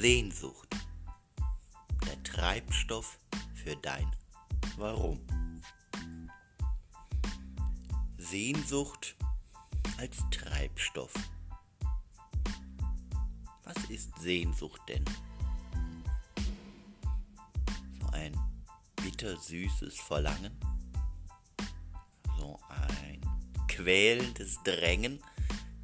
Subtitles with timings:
[0.00, 0.74] Sehnsucht.
[2.06, 3.18] Der Treibstoff
[3.52, 4.10] für dein
[4.78, 5.20] Warum.
[8.16, 9.14] Sehnsucht
[9.98, 11.12] als Treibstoff.
[13.64, 15.04] Was ist Sehnsucht denn?
[18.00, 18.34] So ein
[19.02, 20.58] bittersüßes Verlangen?
[22.38, 23.20] So ein
[23.68, 25.22] quälendes Drängen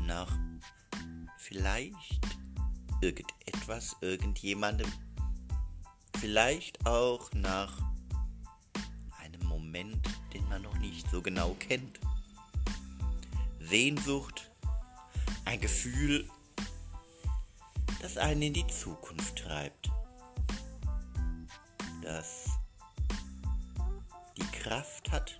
[0.00, 0.36] nach
[1.38, 2.41] vielleicht
[3.02, 4.90] irgendetwas, irgendjemandem,
[6.20, 7.76] vielleicht auch nach
[9.18, 11.98] einem Moment, den man noch nicht so genau kennt.
[13.60, 14.50] Sehnsucht,
[15.44, 16.28] ein Gefühl,
[18.00, 19.90] das einen in die Zukunft treibt,
[22.02, 22.46] das
[24.36, 25.38] die Kraft hat,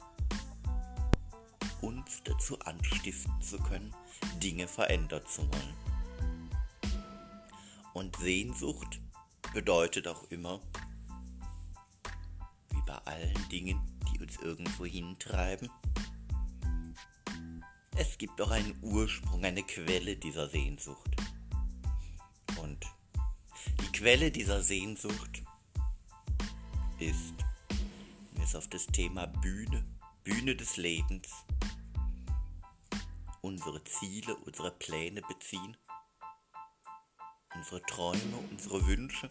[1.81, 3.95] uns dazu anstiften zu können,
[4.41, 5.82] Dinge verändern zu wollen.
[8.03, 9.01] Und Sehnsucht
[9.55, 10.61] bedeutet auch immer,
[12.71, 15.71] wie bei allen Dingen, die uns irgendwo hintreiben,
[17.95, 21.15] es gibt auch einen Ursprung, eine Quelle dieser Sehnsucht.
[22.61, 22.85] Und
[23.81, 25.45] die Quelle dieser Sehnsucht
[26.99, 27.35] ist,
[28.33, 29.85] wir es auf das Thema Bühne,
[30.25, 31.29] Bühne des Lebens,
[33.43, 35.77] unsere Ziele, unsere Pläne beziehen,
[37.63, 39.31] unsere Träume, unsere Wünsche,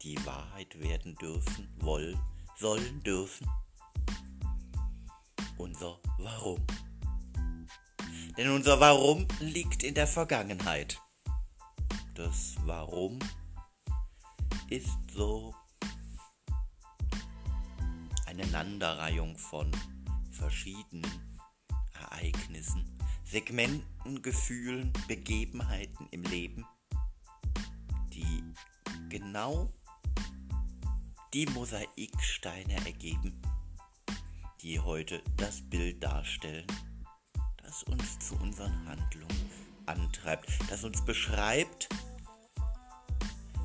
[0.00, 2.18] die Wahrheit werden dürfen, wollen,
[2.56, 3.46] sollen dürfen,
[5.58, 6.66] unser Warum.
[8.38, 10.98] Denn unser Warum liegt in der Vergangenheit.
[12.14, 13.18] Das Warum
[14.70, 15.54] ist so
[18.24, 19.70] eine Aneinanderreihung von
[20.30, 21.38] verschiedenen
[22.00, 26.64] Ereignissen, Segmenten, Gefühlen, Begebenheiten im Leben,
[28.14, 28.42] die
[29.08, 29.72] genau
[31.32, 33.42] die Mosaiksteine ergeben,
[34.62, 36.66] die heute das Bild darstellen
[37.74, 39.50] das uns zu unseren Handlungen
[39.86, 41.88] antreibt, das uns beschreibt,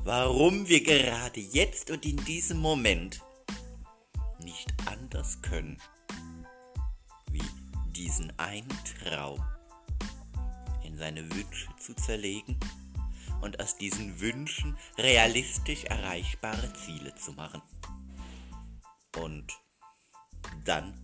[0.02, 3.22] warum wir gerade jetzt und in diesem Moment
[4.42, 5.80] nicht anders können,
[7.30, 7.42] wie
[7.92, 8.68] diesen einen
[8.98, 9.40] Traum
[10.82, 12.58] in seine Wünsche zu zerlegen
[13.40, 17.62] und aus diesen Wünschen realistisch erreichbare Ziele zu machen.
[19.16, 19.52] Und
[20.64, 20.94] dann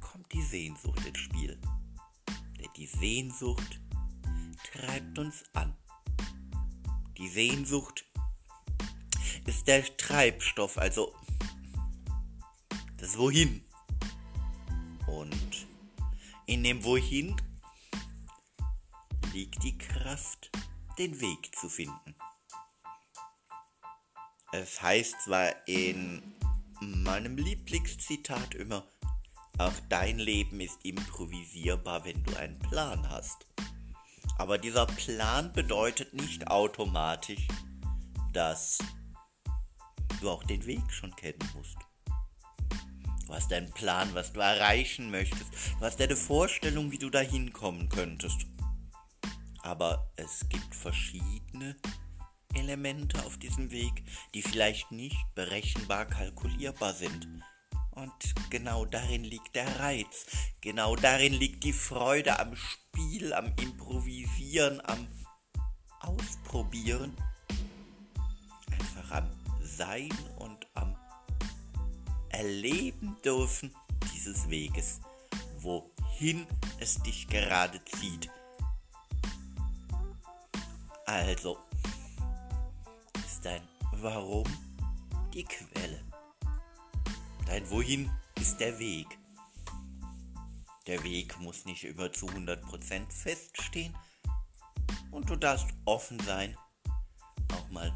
[0.00, 1.60] kommt die Sehnsucht ins Spiel.
[2.76, 3.80] Die Sehnsucht
[4.72, 5.76] treibt uns an.
[7.18, 8.04] Die Sehnsucht
[9.46, 11.14] ist der Treibstoff, also
[12.96, 13.64] das Wohin.
[15.06, 15.66] Und
[16.46, 17.36] in dem Wohin
[19.32, 20.51] liegt die Kraft,
[20.98, 22.14] den Weg zu finden.
[24.52, 26.22] Es heißt zwar in
[26.80, 28.86] meinem Lieblingszitat immer,
[29.58, 33.46] auch dein Leben ist improvisierbar, wenn du einen Plan hast.
[34.38, 37.46] Aber dieser Plan bedeutet nicht automatisch,
[38.32, 38.78] dass
[40.20, 41.76] du auch den Weg schon kennen musst.
[43.26, 45.52] Du hast einen Plan, was du erreichen möchtest.
[45.78, 48.46] Du hast eine Vorstellung, wie du da hinkommen könntest.
[49.62, 51.76] Aber es gibt verschiedene
[52.54, 57.28] Elemente auf diesem Weg, die vielleicht nicht berechenbar kalkulierbar sind.
[57.92, 58.12] Und
[58.50, 60.26] genau darin liegt der Reiz.
[60.60, 65.06] Genau darin liegt die Freude am Spiel, am Improvisieren, am
[66.00, 67.16] Ausprobieren.
[68.70, 69.30] Einfach am
[69.62, 70.96] Sein und am
[72.30, 73.74] Erleben dürfen
[74.14, 75.00] dieses Weges,
[75.58, 76.46] wohin
[76.80, 78.30] es dich gerade zieht.
[81.12, 81.58] Also
[83.14, 83.60] ist dein
[83.96, 84.46] Warum
[85.34, 86.02] die Quelle.
[87.44, 89.18] Dein Wohin ist der Weg.
[90.86, 93.94] Der Weg muss nicht immer zu 100% feststehen
[95.10, 96.56] und du darfst offen sein,
[97.52, 97.92] auch mal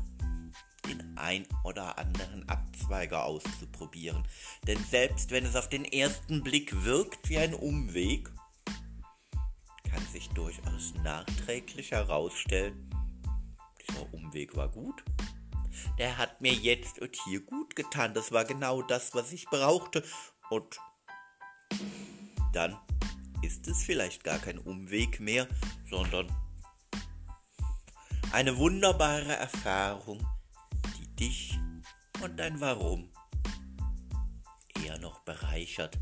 [0.86, 4.28] den ein oder anderen Abzweiger auszuprobieren.
[4.66, 8.30] Denn selbst wenn es auf den ersten Blick wirkt wie ein Umweg,
[9.90, 12.90] kann sich durchaus nachträglich herausstellen,
[13.96, 15.04] dieser Umweg war gut
[15.98, 18.14] der hat mir jetzt und hier gut getan.
[18.14, 20.04] Das war genau das, was ich brauchte.
[20.50, 20.78] Und
[22.52, 22.76] dann
[23.42, 25.46] ist es vielleicht gar kein Umweg mehr,
[25.88, 26.30] sondern
[28.32, 30.26] eine wunderbare Erfahrung,
[30.98, 31.58] die dich
[32.22, 33.10] und dein Warum
[34.84, 35.98] eher noch bereichert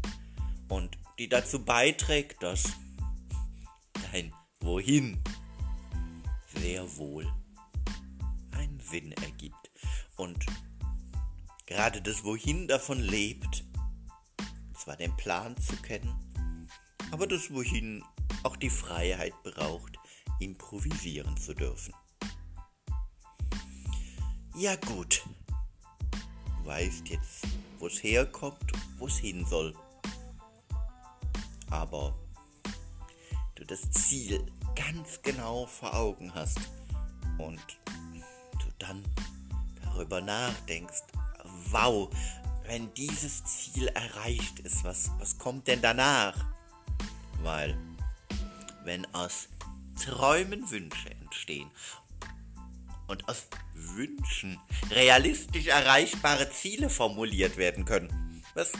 [0.68, 2.64] und die dazu beiträgt, dass
[4.12, 5.22] dein Wohin
[6.54, 7.30] sehr wohl
[8.94, 9.72] Sinn ergibt.
[10.14, 10.46] Und
[11.66, 13.64] gerade das Wohin davon lebt,
[14.78, 16.14] zwar den Plan zu kennen,
[17.10, 18.04] aber das Wohin
[18.44, 19.98] auch die Freiheit braucht,
[20.38, 21.92] improvisieren zu dürfen.
[24.54, 25.24] Ja gut,
[26.12, 27.48] du weißt jetzt,
[27.80, 29.74] wo es herkommt, wo es hin soll.
[31.68, 32.14] Aber
[33.56, 34.46] du das Ziel
[34.76, 36.60] ganz genau vor Augen hast
[37.38, 37.83] und
[38.78, 39.02] dann
[39.82, 41.02] darüber nachdenkst,
[41.70, 42.08] wow,
[42.66, 46.34] wenn dieses Ziel erreicht ist, was, was kommt denn danach?
[47.42, 47.76] Weil,
[48.84, 49.48] wenn aus
[50.02, 51.70] Träumen Wünsche entstehen
[53.06, 54.58] und aus Wünschen
[54.90, 58.72] realistisch erreichbare Ziele formuliert werden können, was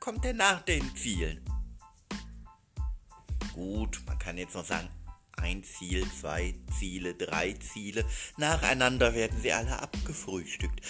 [0.00, 1.44] kommt denn nach den Zielen?
[3.54, 4.88] Gut, man kann jetzt noch sagen,
[5.40, 8.04] ein Ziel, zwei Ziele, drei Ziele.
[8.36, 10.80] Nacheinander werden sie alle abgefrühstückt.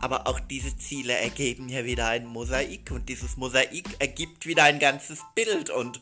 [0.00, 4.78] Aber auch diese Ziele ergeben ja wieder ein Mosaik und dieses Mosaik ergibt wieder ein
[4.78, 6.00] ganzes Bild und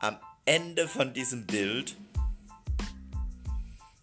[0.00, 1.96] am Ende von diesem Bild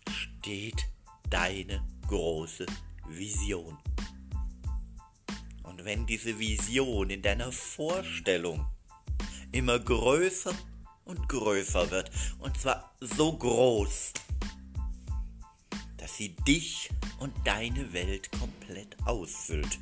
[0.10, 0.86] steht
[1.30, 2.66] deine große
[3.10, 3.78] Vision.
[5.64, 8.66] Und wenn diese Vision in deiner Vorstellung
[9.52, 10.54] immer größer
[11.10, 12.12] und größer wird.
[12.38, 14.14] Und zwar so groß,
[15.98, 16.90] dass sie dich
[17.20, 19.80] und deine Welt komplett ausfüllt.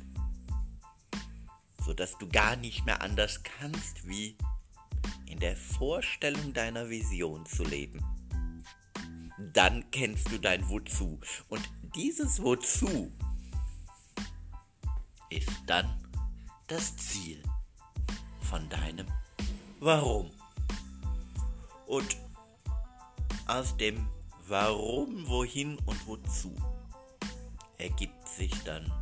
[1.84, 4.36] Sodass du gar nicht mehr anders kannst, wie
[5.26, 8.02] in der Vorstellung deiner Vision zu leben.
[9.52, 11.20] Dann kennst du dein Wozu.
[11.48, 11.62] Und
[11.94, 13.12] dieses Wozu
[15.30, 15.86] ist dann
[16.66, 17.42] das Ziel
[18.40, 19.06] von deinem
[19.80, 20.37] Warum.
[21.88, 22.18] Und
[23.46, 24.06] aus dem
[24.46, 26.54] Warum, Wohin und Wozu
[27.78, 28.92] ergibt sich dann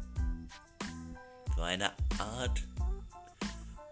[1.57, 2.63] so eine Art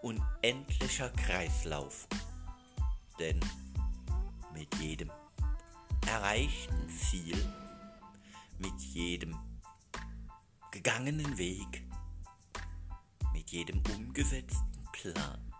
[0.01, 2.07] unendlicher Kreislauf.
[3.19, 3.39] Denn
[4.53, 5.11] mit jedem
[6.07, 7.37] erreichten Ziel,
[8.59, 9.37] mit jedem
[10.71, 11.85] gegangenen Weg,
[13.33, 15.54] mit jedem umgesetzten Plan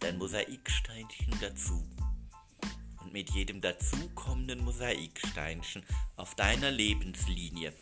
[0.00, 1.86] kommt ein Mosaiksteinchen dazu.
[3.00, 5.84] Und mit jedem dazukommenden Mosaiksteinchen
[6.16, 7.74] auf deiner Lebenslinie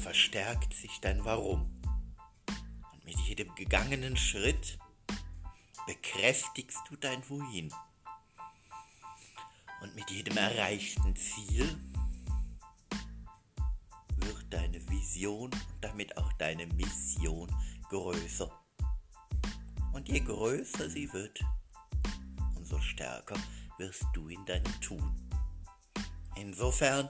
[0.00, 1.82] verstärkt sich dein Warum.
[2.92, 4.78] Und mit jedem gegangenen Schritt
[5.86, 7.72] bekräftigst du dein Wohin.
[9.82, 11.80] Und mit jedem erreichten Ziel
[14.18, 17.52] wird deine Vision und damit auch deine Mission
[17.88, 18.61] größer.
[19.92, 21.44] Und je größer sie wird,
[22.56, 23.36] umso stärker
[23.78, 25.14] wirst du in deinem Tun.
[26.36, 27.08] Insofern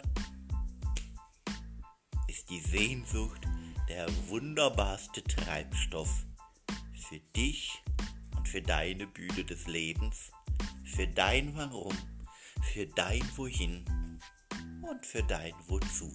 [2.28, 3.46] ist die Sehnsucht
[3.88, 6.26] der wunderbarste Treibstoff
[6.94, 7.82] für dich
[8.36, 10.30] und für deine Bühne des Lebens,
[10.84, 11.96] für dein Warum,
[12.62, 13.84] für dein Wohin
[14.82, 16.12] und für dein Wozu.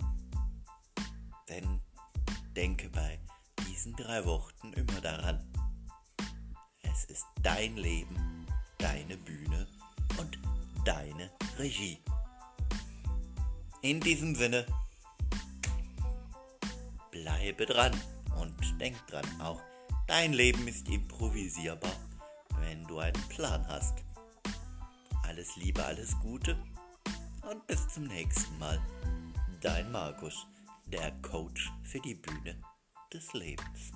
[1.47, 1.81] Denn
[2.55, 3.19] denke bei
[3.67, 5.47] diesen drei Worten immer daran,
[6.97, 8.47] es ist dein Leben,
[8.79, 9.67] deine Bühne
[10.17, 10.39] und
[10.83, 11.99] deine Regie.
[13.81, 14.65] In diesem Sinne,
[17.11, 17.91] bleibe dran
[18.39, 19.61] und denk dran, auch
[20.07, 21.95] dein Leben ist improvisierbar,
[22.61, 24.03] wenn du einen Plan hast.
[25.23, 26.57] Alles Liebe, alles Gute
[27.49, 28.81] und bis zum nächsten Mal.
[29.61, 30.47] Dein Markus,
[30.87, 32.59] der Coach für die Bühne
[33.13, 33.91] des Lebens.